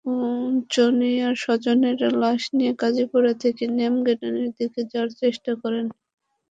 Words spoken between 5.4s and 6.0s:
করেন।